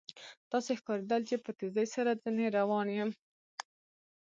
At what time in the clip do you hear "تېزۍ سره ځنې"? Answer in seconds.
1.59-2.47